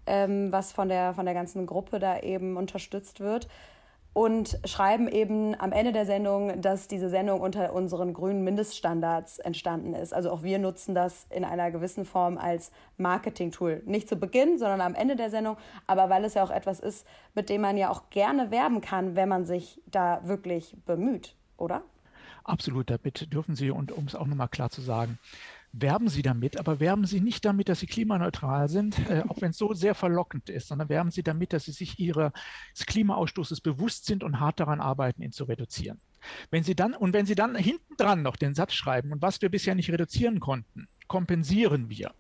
[0.06, 3.48] ähm, was von der, von der ganzen Gruppe da eben unterstützt wird
[4.14, 9.94] und schreiben eben am Ende der Sendung, dass diese Sendung unter unseren grünen Mindeststandards entstanden
[9.94, 10.14] ist.
[10.14, 13.84] Also auch wir nutzen das in einer gewissen Form als Marketing-Tool.
[13.86, 15.56] Nicht zu Beginn, sondern am Ende der Sendung,
[15.88, 19.16] aber weil es ja auch etwas ist, mit dem man ja auch gerne werben kann,
[19.16, 21.82] wenn man sich da wirklich bemüht, oder?
[22.44, 25.20] Absolut, damit dürfen Sie, und um es auch nochmal klar zu sagen,
[25.74, 29.52] werben Sie damit, aber werben Sie nicht damit, dass Sie klimaneutral sind, äh, auch wenn
[29.52, 32.32] es so sehr verlockend ist, sondern werben Sie damit, dass Sie sich Ihres
[32.86, 36.00] Klimaausstoßes bewusst sind und hart daran arbeiten, ihn zu reduzieren.
[36.50, 39.42] Wenn Sie dann, und wenn Sie dann hinten dran noch den Satz schreiben, und was
[39.42, 42.12] wir bisher nicht reduzieren konnten, kompensieren wir,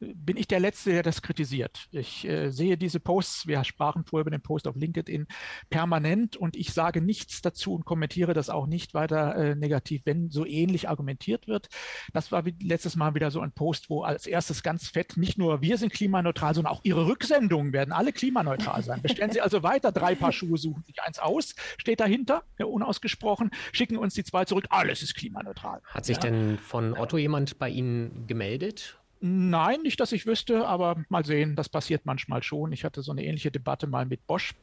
[0.00, 1.88] bin ich der Letzte, der das kritisiert.
[1.90, 5.26] Ich äh, sehe diese Posts, wir sprachen vorher über den Post auf LinkedIn,
[5.70, 10.30] permanent und ich sage nichts dazu und kommentiere das auch nicht weiter äh, negativ, wenn
[10.30, 11.68] so ähnlich argumentiert wird.
[12.12, 15.62] Das war letztes Mal wieder so ein Post, wo als erstes ganz fett nicht nur
[15.62, 19.00] wir sind klimaneutral, sondern auch Ihre Rücksendungen werden alle klimaneutral sein.
[19.02, 23.50] Bestellen Sie also weiter drei Paar Schuhe, suchen sich eins aus, steht dahinter, ja, unausgesprochen,
[23.72, 25.80] schicken uns die zwei zurück, alles ist klimaneutral.
[25.86, 26.22] Hat sich ja.
[26.22, 28.98] denn von Otto jemand bei Ihnen gemeldet?
[29.20, 32.72] Nein, nicht, dass ich wüsste, aber mal sehen, das passiert manchmal schon.
[32.72, 34.54] Ich hatte so eine ähnliche Debatte mal mit Bosch.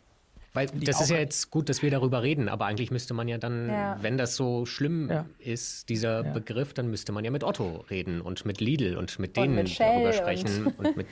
[0.53, 3.39] Weil das ist ja jetzt gut, dass wir darüber reden, aber eigentlich müsste man ja
[3.39, 3.97] dann, ja.
[4.01, 5.25] wenn das so schlimm ja.
[5.39, 6.31] ist, dieser ja.
[6.31, 9.63] Begriff, dann müsste man ja mit Otto reden und mit Lidl und mit denen und
[9.63, 11.07] mit darüber sprechen und, und mit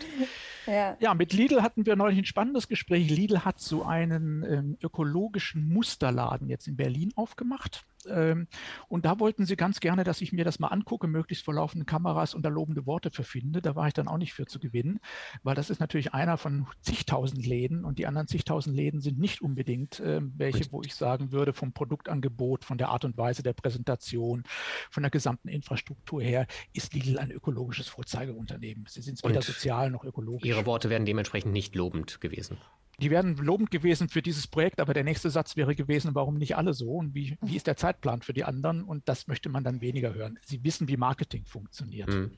[0.67, 0.95] Ja.
[0.99, 3.10] ja, mit Lidl hatten wir neulich ein spannendes Gespräch.
[3.10, 7.84] Lidl hat so einen ähm, ökologischen Musterladen jetzt in Berlin aufgemacht.
[8.09, 8.47] Ähm,
[8.87, 11.85] und da wollten sie ganz gerne, dass ich mir das mal angucke, möglichst vor laufenden
[11.85, 13.61] Kameras und da lobende Worte für finde.
[13.61, 14.99] Da war ich dann auch nicht für zu gewinnen,
[15.43, 19.41] weil das ist natürlich einer von zigtausend Läden und die anderen zigtausend Läden sind nicht
[19.41, 23.53] unbedingt äh, welche, wo ich sagen würde, vom Produktangebot, von der Art und Weise der
[23.53, 24.43] Präsentation,
[24.89, 28.85] von der gesamten Infrastruktur her, ist Lidl ein ökologisches Vorzeigeunternehmen.
[28.87, 30.47] Sie sind weder sozial noch ökologisch.
[30.47, 32.57] Ihre Worte wären dementsprechend nicht lobend gewesen.
[33.01, 36.55] Die wären lobend gewesen für dieses Projekt, aber der nächste Satz wäre gewesen, warum nicht
[36.55, 38.83] alle so und wie, wie ist der Zeitplan für die anderen?
[38.83, 40.37] Und das möchte man dann weniger hören.
[40.43, 42.09] Sie wissen, wie Marketing funktioniert.
[42.09, 42.31] Mhm.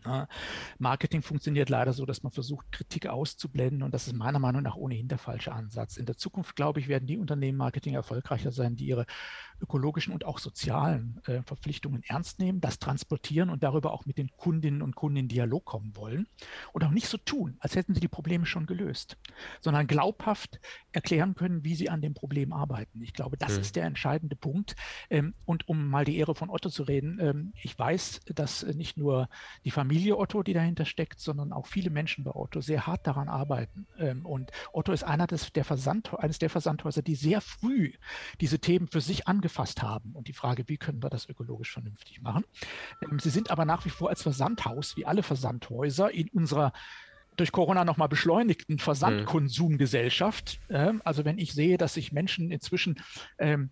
[0.79, 4.75] Marketing funktioniert leider so, dass man versucht, Kritik auszublenden und das ist meiner Meinung nach
[4.75, 5.97] ohnehin der falsche Ansatz.
[5.97, 9.05] In der Zukunft, glaube ich, werden die Unternehmen Marketing erfolgreicher sein, die ihre
[9.61, 14.29] ökologischen und auch sozialen äh, Verpflichtungen ernst nehmen, das transportieren und darüber auch mit den
[14.37, 16.27] Kundinnen und Kunden in Dialog kommen wollen
[16.73, 19.17] und auch nicht so tun, als hätten sie die Probleme schon gelöst,
[19.61, 20.52] sondern glaubhaft
[20.91, 23.01] erklären können, wie sie an dem Problem arbeiten.
[23.01, 23.61] Ich glaube, das mhm.
[23.61, 24.75] ist der entscheidende Punkt.
[25.09, 28.97] Ähm, und um mal die Ehre von Otto zu reden, ähm, ich weiß, dass nicht
[28.97, 29.29] nur
[29.65, 33.29] die Familie Otto, die dahinter steckt, sondern auch viele Menschen bei Otto sehr hart daran
[33.29, 33.87] arbeiten.
[33.97, 37.93] Ähm, und Otto ist einer des, der Versand, eines der Versandhäuser, die sehr früh
[38.41, 40.11] diese Themen für sich angefasst haben.
[40.13, 42.45] Und die Frage, wie können wir das ökologisch vernünftig machen?
[43.19, 46.73] Sie sind aber nach wie vor als Versandhaus, wie alle Versandhäuser, in unserer
[47.37, 50.59] durch Corona nochmal beschleunigten Versandkonsumgesellschaft.
[50.69, 52.99] Ähm, also wenn ich sehe, dass sich Menschen inzwischen
[53.37, 53.71] ähm,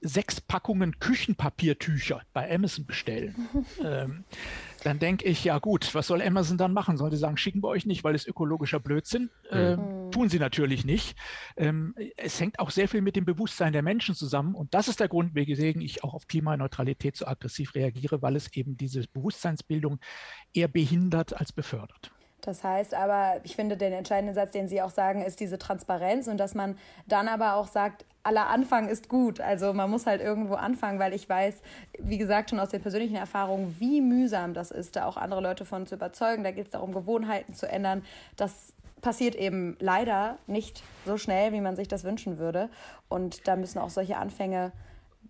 [0.00, 3.34] sechs Packungen Küchenpapiertücher bei Amazon bestellen,
[3.84, 4.24] ähm,
[4.82, 6.98] dann denke ich, ja gut, was soll Amazon dann machen?
[6.98, 9.30] Sollen sie sagen, schicken wir euch nicht, weil es ökologischer Blödsinn?
[9.50, 10.10] Ähm, mhm.
[10.10, 11.16] Tun sie natürlich nicht.
[11.56, 15.00] Ähm, es hängt auch sehr viel mit dem Bewusstsein der Menschen zusammen und das ist
[15.00, 20.00] der Grund, weswegen ich auch auf Klimaneutralität so aggressiv reagiere, weil es eben diese Bewusstseinsbildung
[20.52, 22.12] eher behindert als befördert.
[22.44, 26.28] Das heißt aber, ich finde, den entscheidenden Satz, den Sie auch sagen, ist diese Transparenz
[26.28, 26.76] und dass man
[27.06, 29.40] dann aber auch sagt, aller Anfang ist gut.
[29.40, 31.54] Also man muss halt irgendwo anfangen, weil ich weiß,
[32.00, 35.64] wie gesagt, schon aus der persönlichen Erfahrung, wie mühsam das ist, da auch andere Leute
[35.64, 36.44] von zu überzeugen.
[36.44, 38.04] Da geht es darum, Gewohnheiten zu ändern.
[38.36, 42.68] Das passiert eben leider nicht so schnell, wie man sich das wünschen würde.
[43.08, 44.72] Und da müssen auch solche Anfänge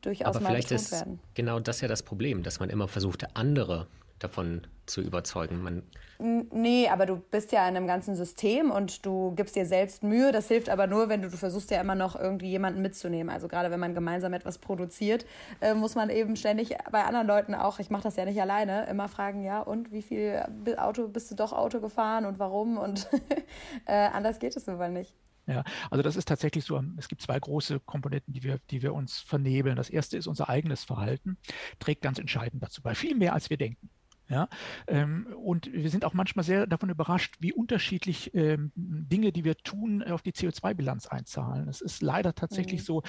[0.03, 1.21] durchaus Aber mal vielleicht ist werden.
[1.35, 3.87] Genau das ja das Problem, dass man immer versucht, andere
[4.25, 5.63] davon zu überzeugen.
[5.63, 5.83] Man
[6.19, 10.33] nee, aber du bist ja in einem ganzen System und du gibst dir selbst Mühe.
[10.33, 13.33] Das hilft aber nur, wenn du, du versuchst ja immer noch irgendwie jemanden mitzunehmen.
[13.33, 15.27] Also gerade wenn man gemeinsam etwas produziert,
[15.61, 18.87] äh, muss man eben ständig bei anderen Leuten auch, ich mache das ja nicht alleine,
[18.87, 20.43] immer fragen, ja, und wie viel
[20.77, 22.79] Auto bist du doch Auto gefahren und warum?
[22.79, 23.09] Und
[23.87, 25.15] äh, anders geht es aber nicht.
[25.47, 28.95] Ja, also das ist tatsächlich so, es gibt zwei große Komponenten, die wir, die wir
[28.95, 29.77] uns vernebeln.
[29.77, 31.37] Das erste ist unser eigenes Verhalten,
[31.81, 33.91] trägt ganz entscheidend dazu bei, viel mehr als wir denken.
[34.29, 34.49] Ja,
[34.87, 39.55] ähm, und wir sind auch manchmal sehr davon überrascht, wie unterschiedlich ähm, Dinge, die wir
[39.57, 41.69] tun, auf die CO2-Bilanz einzahlen.
[41.69, 42.85] Es ist leider tatsächlich mhm.
[42.85, 43.03] so,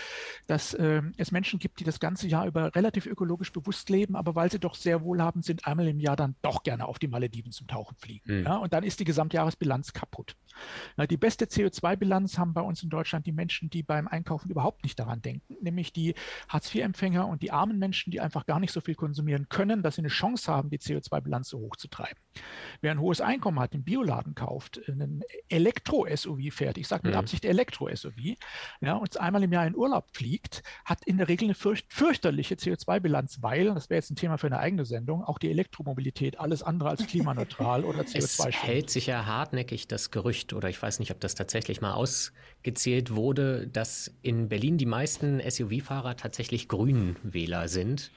[0.47, 4.35] dass ähm, es Menschen gibt, die das ganze Jahr über relativ ökologisch bewusst leben, aber
[4.35, 7.53] weil sie doch sehr wohlhabend sind, einmal im Jahr dann doch gerne auf die Malediven
[7.53, 8.39] zum Tauchen fliegen.
[8.39, 8.43] Mhm.
[8.43, 10.35] Ja, und dann ist die Gesamtjahresbilanz kaputt.
[10.97, 14.83] Na, die beste CO2-Bilanz haben bei uns in Deutschland die Menschen, die beim Einkaufen überhaupt
[14.83, 16.13] nicht daran denken, nämlich die
[16.49, 20.01] Hartz-IV-Empfänger und die armen Menschen, die einfach gar nicht so viel konsumieren können, dass sie
[20.01, 22.19] eine Chance haben, die CO2 CO2-Bilanz so hoch zu treiben.
[22.81, 27.19] Wer ein hohes Einkommen hat, den Bioladen kauft, einen Elektro-SUV fährt, ich sage mit mhm.
[27.19, 28.35] Absicht Elektro-SUV,
[28.81, 32.55] ja, und einmal im Jahr in Urlaub fliegt, hat in der Regel eine fürcht fürchterliche
[32.55, 36.63] CO2-Bilanz, weil, das wäre jetzt ein Thema für eine eigene Sendung, auch die Elektromobilität alles
[36.63, 40.99] andere als klimaneutral oder CO2 Es hält sich ja hartnäckig das Gerücht, oder ich weiß
[40.99, 47.67] nicht, ob das tatsächlich mal ausgezählt wurde, dass in Berlin die meisten SUV-Fahrer tatsächlich Grünwähler
[47.67, 48.11] sind.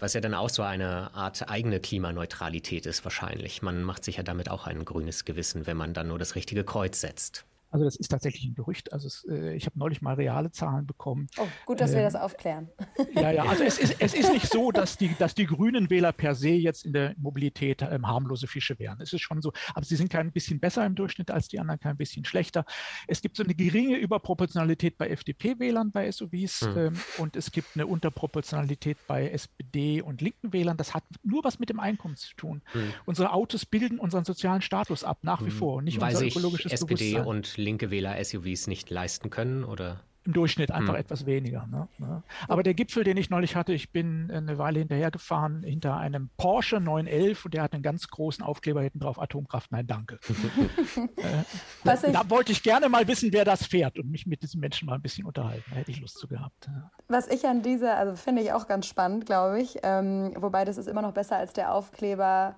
[0.00, 3.60] Was ja dann auch so eine Art eigene Klimaneutralität ist wahrscheinlich.
[3.60, 6.64] Man macht sich ja damit auch ein grünes Gewissen, wenn man dann nur das richtige
[6.64, 7.44] Kreuz setzt.
[7.70, 8.92] Also das ist tatsächlich ein Gerücht.
[8.92, 11.28] Also es, äh, ich habe neulich mal reale Zahlen bekommen.
[11.38, 12.68] Oh, gut, dass ähm, wir das aufklären.
[13.14, 16.12] Ja, ja, also es ist, es ist nicht so, dass die, dass die grünen Wähler
[16.12, 19.00] per se jetzt in der Mobilität ähm, harmlose Fische wären.
[19.00, 21.78] Es ist schon so, aber sie sind kein bisschen besser im Durchschnitt als die anderen,
[21.80, 22.64] kein bisschen schlechter.
[23.06, 26.76] Es gibt so eine geringe Überproportionalität bei FDP-Wählern bei SUVs hm.
[26.76, 30.76] ähm, und es gibt eine Unterproportionalität bei SPD und linken Wählern.
[30.76, 32.62] Das hat nur was mit dem Einkommen zu tun.
[32.72, 32.92] Hm.
[33.06, 35.56] Unsere Autos bilden unseren sozialen Status ab, nach wie hm.
[35.56, 37.26] vor, nicht Weil unser ökologisches SPD Bewusstsein.
[37.26, 40.00] und linke Wähler SUVs nicht leisten können oder?
[40.24, 41.00] Im Durchschnitt einfach hm.
[41.00, 41.66] etwas weniger.
[41.66, 41.88] Ne?
[41.96, 42.22] ne?
[42.46, 46.78] Aber der Gipfel, den ich neulich hatte, ich bin eine Weile hinterhergefahren hinter einem Porsche
[46.78, 50.18] 911 und der hat einen ganz großen Aufkleber hinten drauf, Atomkraft, nein, danke.
[51.16, 51.42] äh,
[51.84, 54.84] da, da, wollte ich gerne mal wissen, wer das fährt und mich mit diesen Menschen
[54.84, 55.64] mal ein bisschen unterhalten.
[55.70, 56.66] Da hätte ich Lust zu gehabt.
[56.66, 56.90] Ja.
[57.08, 60.76] Was ich an dieser, also finde ich auch ganz spannend, glaube ich, ähm, wobei das
[60.76, 62.56] ist immer noch besser als der Aufkleber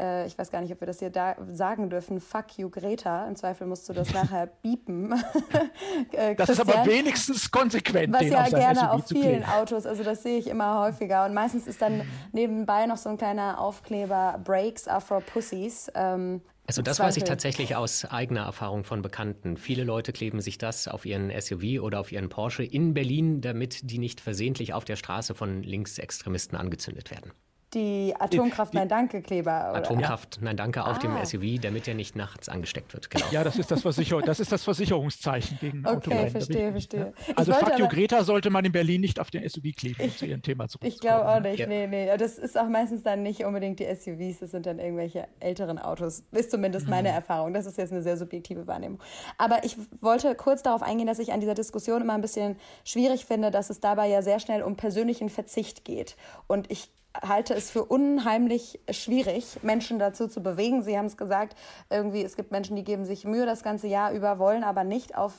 [0.00, 3.26] äh, ich weiß gar nicht, ob wir das hier da sagen dürfen, fuck you Greta.
[3.28, 5.12] Im Zweifel musst du das nachher biepen.
[6.12, 8.14] äh, das ist aber wenigstens konsequent.
[8.14, 11.26] Was ja gerne SUV auf vielen Autos, also das sehe ich immer häufiger.
[11.26, 15.90] Und meistens ist dann nebenbei noch so ein kleiner Aufkleber, Brakes are for Pussies.
[15.94, 19.56] Ähm, also das weiß ich tatsächlich aus eigener Erfahrung von Bekannten.
[19.56, 23.90] Viele Leute kleben sich das auf ihren SUV oder auf ihren Porsche in Berlin, damit
[23.90, 27.32] die nicht versehentlich auf der Straße von Linksextremisten angezündet werden
[27.74, 29.70] die Atomkraft Nein Danke Kleber.
[29.70, 29.78] Oder?
[29.78, 31.00] Atomkraft Nein Danke auf ah.
[31.00, 33.10] dem SUV, damit er nicht nachts angesteckt wird.
[33.10, 33.26] Genau.
[33.30, 36.30] Ja, das ist das, Versicher das, ist das Versicherungszeichen gegen okay, Autorennen.
[36.30, 37.12] verstehe, verstehe.
[37.28, 37.34] Ja.
[37.36, 40.42] Also you Greta sollte man in Berlin nicht auf den SUV kleben, um zu ihrem
[40.42, 41.66] Thema zu Ich glaube auch nicht, ja.
[41.66, 42.16] nee, nee.
[42.16, 46.24] Das ist auch meistens dann nicht unbedingt die SUVs, das sind dann irgendwelche älteren Autos.
[46.32, 46.90] Ist zumindest mhm.
[46.90, 47.54] meine Erfahrung.
[47.54, 49.00] Das ist jetzt eine sehr subjektive Wahrnehmung.
[49.38, 53.24] Aber ich wollte kurz darauf eingehen, dass ich an dieser Diskussion immer ein bisschen schwierig
[53.24, 56.16] finde, dass es dabei ja sehr schnell um persönlichen Verzicht geht.
[56.46, 60.82] Und ich halte es für unheimlich schwierig, Menschen dazu zu bewegen.
[60.82, 61.56] Sie haben es gesagt,
[61.88, 65.16] irgendwie, es gibt Menschen, die geben sich Mühe das ganze Jahr über, wollen aber nicht
[65.16, 65.34] auf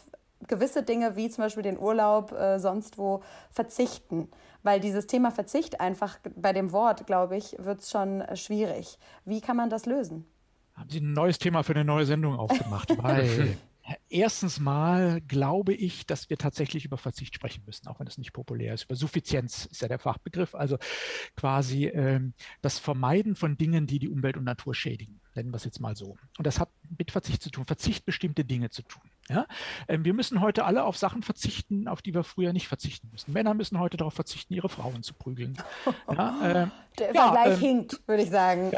[0.47, 4.29] gewisse Dinge wie zum Beispiel den Urlaub äh, sonst wo verzichten.
[4.63, 8.99] Weil dieses Thema Verzicht einfach bei dem Wort, glaube ich, wird es schon schwierig.
[9.25, 10.25] Wie kann man das lösen?
[10.75, 12.91] Haben Sie ein neues Thema für eine neue Sendung aufgemacht?
[13.03, 13.57] Weil
[14.10, 18.34] Erstens mal glaube ich, dass wir tatsächlich über Verzicht sprechen müssen, auch wenn es nicht
[18.34, 18.84] populär ist.
[18.84, 20.77] Über Suffizienz ist ja der Fachbegriff, also
[21.36, 25.63] quasi ähm, das Vermeiden von Dingen, die die Umwelt und Natur schädigen nennen wir es
[25.63, 26.17] jetzt mal so.
[26.38, 29.04] Und das hat mit Verzicht zu tun, Verzicht bestimmte Dinge zu tun.
[29.30, 29.47] Ja?
[29.88, 33.32] Ähm, wir müssen heute alle auf Sachen verzichten, auf die wir früher nicht verzichten müssen.
[33.32, 35.58] Männer müssen heute darauf verzichten, ihre Frauen zu prügeln.
[36.12, 36.67] Ja, äh,
[36.99, 38.71] Der ja, Vergleich ähm, hinkt, würde ich sagen.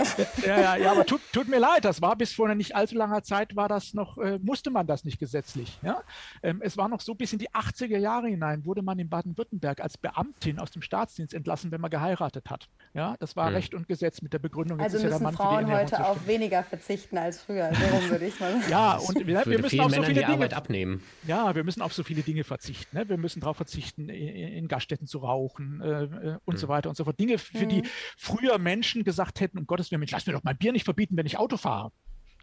[0.45, 3.23] Ja, ja, ja aber tut, tut, mir leid, das war bis vor nicht allzu langer
[3.23, 5.79] Zeit, war das noch, äh, musste man das nicht gesetzlich.
[5.81, 6.03] Ja?
[6.43, 9.81] Ähm, es war noch so bis in die 80er Jahre hinein, wurde man in Baden-Württemberg
[9.81, 12.69] als Beamtin aus dem Staatsdienst entlassen, wenn man geheiratet hat.
[12.93, 13.55] Ja, das war mhm.
[13.55, 17.41] Recht und Gesetz mit der Begründung, also müssen ja Frauen heute auf weniger verzichten als
[17.41, 17.71] früher.
[17.71, 18.65] Darum würde ich mal sagen.
[18.69, 21.01] Ja, und wir, wir müssen auf so viele Dinge Arbeit abnehmen.
[21.25, 22.95] Ja, wir müssen auf so viele Dinge verzichten.
[22.95, 23.09] Ne?
[23.09, 26.57] Wir müssen darauf verzichten, in, in Gaststätten zu rauchen äh, äh und mhm.
[26.57, 27.19] so weiter und so fort.
[27.19, 27.69] Dinge, für mhm.
[27.69, 27.83] die
[28.17, 31.25] früher Menschen gesagt hätten, um Gottes Willen, lass mir doch mein Bier nicht verbieten, wenn
[31.25, 31.91] ich Auto fahre.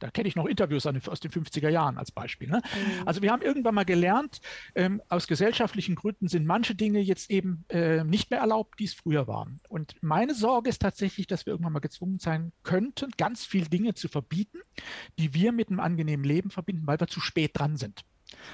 [0.01, 2.49] Da kenne ich noch Interviews aus den 50er Jahren als Beispiel.
[2.49, 2.63] Ne?
[2.75, 3.07] Mhm.
[3.07, 4.41] Also wir haben irgendwann mal gelernt,
[4.75, 8.95] ähm, aus gesellschaftlichen Gründen sind manche Dinge jetzt eben äh, nicht mehr erlaubt, die es
[8.95, 9.61] früher waren.
[9.69, 13.95] Und meine Sorge ist tatsächlich, dass wir irgendwann mal gezwungen sein könnten, ganz viele Dinge
[13.95, 14.59] zu verbieten,
[15.19, 18.05] die wir mit einem angenehmen Leben verbinden, weil wir zu spät dran sind.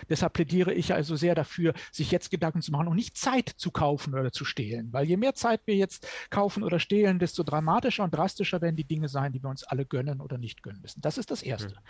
[0.09, 3.71] Deshalb plädiere ich also sehr dafür, sich jetzt Gedanken zu machen und nicht Zeit zu
[3.71, 4.93] kaufen oder zu stehlen.
[4.93, 8.85] Weil je mehr Zeit wir jetzt kaufen oder stehlen, desto dramatischer und drastischer werden die
[8.85, 11.01] Dinge sein, die wir uns alle gönnen oder nicht gönnen müssen.
[11.01, 11.75] Das ist das Erste.
[11.75, 11.81] Mhm.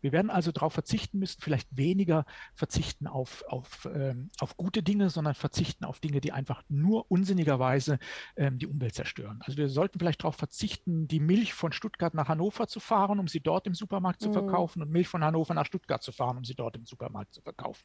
[0.00, 2.24] Wir werden also darauf verzichten müssen, vielleicht weniger
[2.54, 7.98] verzichten auf, auf, ähm, auf gute Dinge, sondern verzichten auf Dinge, die einfach nur unsinnigerweise
[8.36, 9.40] ähm, die Umwelt zerstören.
[9.44, 13.28] Also wir sollten vielleicht darauf verzichten, die Milch von Stuttgart nach Hannover zu fahren, um
[13.28, 14.26] sie dort im Supermarkt mhm.
[14.26, 17.31] zu verkaufen und Milch von Hannover nach Stuttgart zu fahren, um sie dort im Supermarkt
[17.32, 17.84] zu verkaufen.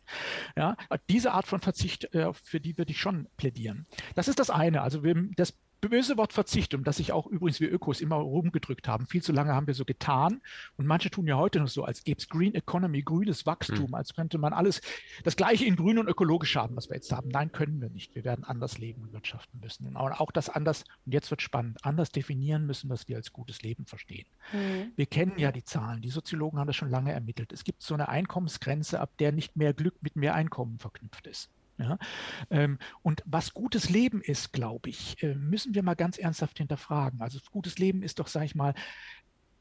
[0.55, 0.75] Ja,
[1.09, 3.87] diese Art von Verzicht, äh, für die würde ich schon plädieren.
[4.15, 4.81] Das ist das eine.
[4.81, 8.87] Also wir, das böse Wort Verzicht, um das sich auch übrigens wir Ökos immer rumgedrückt
[8.87, 9.07] haben.
[9.07, 10.41] Viel zu lange haben wir so getan
[10.75, 13.95] und manche tun ja heute noch so, als gäbe es Green Economy, grünes Wachstum, mhm.
[13.95, 14.81] als könnte man alles
[15.23, 17.29] das gleiche in grün und ökologisch haben, was wir jetzt haben.
[17.29, 18.15] Nein, können wir nicht.
[18.15, 19.87] Wir werden anders leben und wirtschaften müssen.
[19.87, 23.61] Und auch das anders, und jetzt wird spannend, anders definieren müssen, was wir als gutes
[23.61, 24.27] Leben verstehen.
[24.53, 24.91] Mhm.
[24.95, 27.53] Wir kennen ja die Zahlen, die Soziologen haben das schon lange ermittelt.
[27.53, 31.49] Es gibt so eine Einkommensgrenze, ab der nicht mehr Glück mit mehr Einkommen verknüpft ist.
[31.77, 31.97] Ja?
[32.49, 37.21] Ähm, und was gutes Leben ist, glaube ich, äh, müssen wir mal ganz ernsthaft hinterfragen.
[37.21, 38.73] Also gutes Leben ist doch, sage ich mal,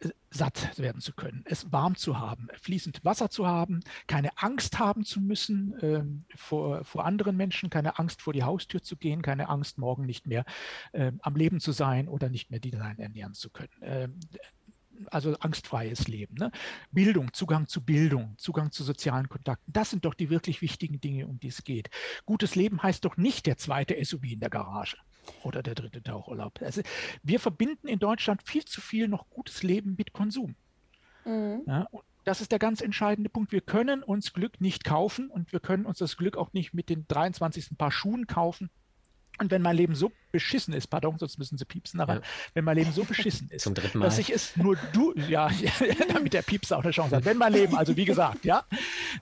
[0.01, 4.79] äh, satt werden zu können, es warm zu haben, fließend Wasser zu haben, keine Angst
[4.79, 9.23] haben zu müssen ähm, vor, vor anderen Menschen, keine Angst vor die Haustür zu gehen,
[9.23, 10.45] keine Angst morgen nicht mehr
[10.93, 13.73] ähm, am Leben zu sein oder nicht mehr die Design ernähren zu können.
[13.81, 14.21] Ähm,
[15.11, 16.35] also angstfreies Leben.
[16.37, 16.51] Ne?
[16.93, 21.27] Bildung, Zugang zu Bildung, Zugang zu sozialen Kontakten, das sind doch die wirklich wichtigen Dinge,
[21.27, 21.91] um die es geht.
[22.25, 24.97] Gutes Leben heißt doch nicht der zweite SUV in der Garage
[25.43, 26.61] oder der dritte Tauchurlaub.
[26.63, 26.83] Also
[27.23, 30.55] wir verbinden in Deutschland viel zu viel noch gutes Leben mit Konsum.
[31.25, 31.63] Mhm.
[31.67, 31.89] Ja,
[32.25, 33.53] das ist der ganz entscheidende Punkt.
[33.53, 36.89] Wir können uns Glück nicht kaufen und wir können uns das Glück auch nicht mit
[36.89, 37.79] den 23.
[37.79, 38.71] Paar Schuhen kaufen,
[39.39, 42.21] und wenn mein Leben so beschissen ist, pardon, sonst müssen Sie piepsen, aber ja.
[42.55, 45.51] wenn mein Leben so beschissen ist, dass ich es nur du, ja,
[46.09, 47.25] damit der Piepser auch eine Chance hat.
[47.25, 48.65] Wenn mein Leben, also wie gesagt, ja,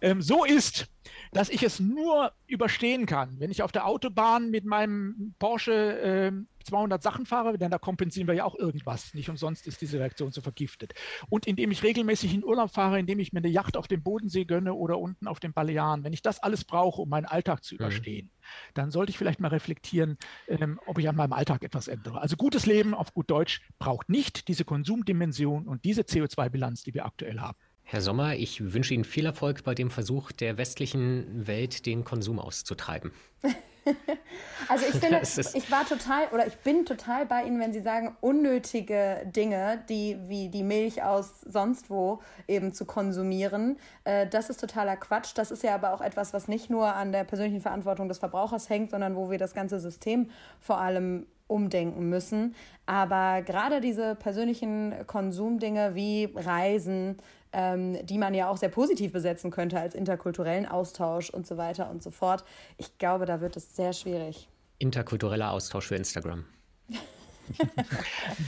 [0.00, 0.88] ähm, so ist,
[1.32, 6.48] dass ich es nur überstehen kann, wenn ich auf der Autobahn mit meinem Porsche ähm,
[6.64, 9.14] 200 Sachen fahre, denn da kompensieren wir ja auch irgendwas.
[9.14, 10.94] Nicht umsonst ist diese Reaktion so vergiftet.
[11.28, 14.44] Und indem ich regelmäßig in Urlaub fahre, indem ich mir eine Yacht auf dem Bodensee
[14.44, 17.74] gönne oder unten auf den Balearen, wenn ich das alles brauche, um meinen Alltag zu
[17.74, 17.80] mhm.
[17.80, 18.70] überstehen, mhm.
[18.74, 22.20] dann sollte ich vielleicht mal reflektieren, ähm, ob ich an meinem Alltag etwas ändere.
[22.20, 27.04] Also gutes Leben auf gut Deutsch braucht nicht diese Konsumdimension und diese CO2-Bilanz, die wir
[27.04, 27.58] aktuell haben.
[27.86, 32.38] Herr Sommer, ich wünsche Ihnen viel Erfolg bei dem Versuch der westlichen Welt, den Konsum
[32.38, 33.12] auszutreiben.
[34.68, 38.16] also ich finde, ich war total oder ich bin total bei Ihnen, wenn Sie sagen,
[38.20, 43.78] unnötige Dinge, die wie die Milch aus sonst wo eben zu konsumieren.
[44.04, 45.32] Äh, das ist totaler Quatsch.
[45.34, 48.68] Das ist ja aber auch etwas, was nicht nur an der persönlichen Verantwortung des Verbrauchers
[48.70, 52.54] hängt, sondern wo wir das ganze System vor allem umdenken müssen.
[52.86, 57.18] Aber gerade diese persönlichen Konsumdinge wie Reisen,
[57.54, 61.90] ähm, die man ja auch sehr positiv besetzen könnte als interkulturellen Austausch und so weiter
[61.90, 62.44] und so fort.
[62.76, 64.48] Ich glaube, da wird es sehr schwierig.
[64.78, 66.44] Interkultureller Austausch für Instagram.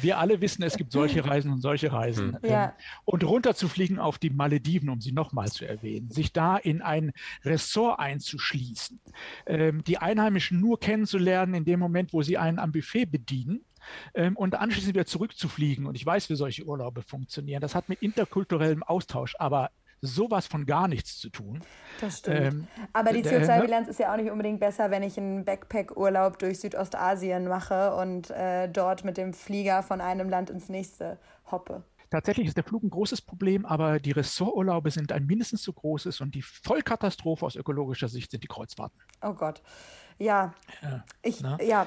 [0.01, 2.39] Wir alle wissen, es gibt solche Reisen und solche Reisen.
[2.43, 2.51] Hm.
[2.51, 2.65] Ja.
[2.65, 2.71] Ähm,
[3.05, 7.13] und runterzufliegen auf die Malediven, um sie nochmal zu erwähnen, sich da in ein
[7.45, 8.99] Ressort einzuschließen,
[9.47, 13.65] ähm, die Einheimischen nur kennenzulernen in dem Moment, wo sie einen am Buffet bedienen
[14.15, 15.87] ähm, und anschließend wieder zurückzufliegen.
[15.87, 17.61] Und ich weiß, wie solche Urlaube funktionieren.
[17.61, 19.71] Das hat mit interkulturellem Austausch aber
[20.01, 21.61] sowas von gar nichts zu tun.
[22.01, 22.37] Das stimmt.
[22.37, 26.61] Ähm, aber die CO2-Bilanz ist ja auch nicht unbedingt besser, wenn ich einen Backpack-Urlaub durch
[26.61, 31.19] Südostasien mache und äh, dort mit dem Flieger von einem Land ins nächste
[31.51, 31.83] hoppe.
[32.11, 36.21] Tatsächlich ist der Flug ein großes Problem, aber die Ressorturlaube sind ein mindestens so großes
[36.21, 39.01] und die Vollkatastrophe aus ökologischer Sicht sind die Kreuzfahrten.
[39.23, 39.61] Oh Gott.
[40.19, 40.55] Ja.
[40.83, 41.87] ja ich, ja,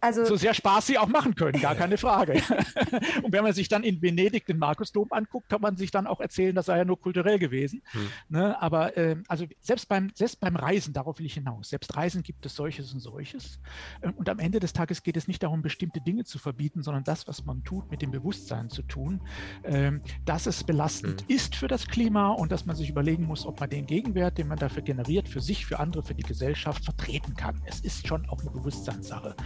[0.00, 2.34] also, so sehr Spaß sie auch machen können, gar keine Frage.
[3.22, 6.20] und wenn man sich dann in Venedig den Markusdom anguckt, kann man sich dann auch
[6.20, 7.82] erzählen, das sei ja nur kulturell gewesen.
[7.90, 8.08] Hm.
[8.30, 8.62] Ne?
[8.62, 12.46] Aber äh, also selbst beim, selbst beim Reisen, darauf will ich hinaus, selbst Reisen gibt
[12.46, 13.60] es solches und solches.
[14.02, 17.04] Ähm, und am Ende des Tages geht es nicht darum, bestimmte Dinge zu verbieten, sondern
[17.04, 19.20] das, was man tut, mit dem Bewusstsein zu tun,
[19.64, 21.36] ähm, dass es belastend hm.
[21.36, 24.48] ist für das Klima und dass man sich überlegen muss, ob man den Gegenwert, den
[24.48, 27.60] man dafür generiert, für sich, für andere, für die Gesellschaft vertreten kann.
[27.66, 29.36] Es ist schon auch eine Bewusstseinssache.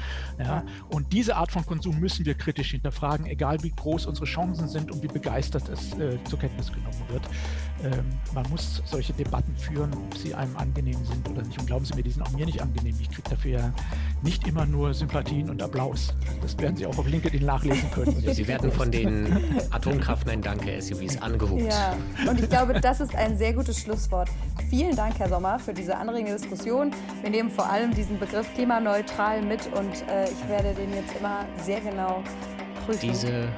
[0.44, 0.64] Ja?
[0.88, 4.90] Und diese Art von Konsum müssen wir kritisch hinterfragen, egal wie groß unsere Chancen sind
[4.90, 7.22] und wie begeistert es äh, zur Kenntnis genommen wird.
[7.82, 11.58] Ähm, man muss solche Debatten führen, ob sie einem angenehm sind oder nicht.
[11.58, 12.94] Und glauben Sie mir, die sind auch mir nicht angenehm.
[13.00, 13.72] Ich kriege dafür ja
[14.22, 16.14] nicht immer nur Sympathien und Applaus.
[16.40, 18.20] Das werden Sie auch auf LinkedIn nachlesen können.
[18.32, 19.36] Sie werden von den
[19.70, 21.62] Atomkraft Nein Danke SUVs angehubt.
[21.62, 21.96] Ja,
[22.28, 24.28] und ich glaube, das ist ein sehr gutes Schlusswort.
[24.70, 26.90] Vielen Dank, Herr Sommer, für diese anregende Diskussion.
[27.22, 31.44] Wir nehmen vor allem diesen Begriff klimaneutral mit und äh, ich werde den jetzt immer
[31.62, 32.22] sehr genau
[32.84, 33.00] prüfen.
[33.00, 33.48] Diese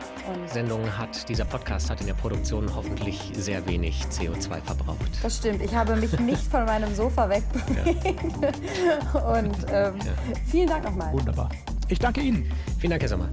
[0.46, 4.98] Sendung hat, dieser Podcast hat in der Produktion hoffentlich sehr wenig CO2 verbraucht.
[5.22, 5.62] Das stimmt.
[5.62, 8.16] Ich habe mich nicht von meinem Sofa wegbewegt.
[9.14, 9.32] Ja.
[9.32, 10.12] Und ähm, ja.
[10.46, 11.12] vielen Dank nochmal.
[11.12, 11.48] Wunderbar.
[11.88, 12.50] Ich danke Ihnen.
[12.78, 13.28] Vielen Dank, Herr Sommer.